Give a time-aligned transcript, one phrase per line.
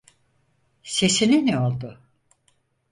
[0.83, 1.99] Sesine ne oldu?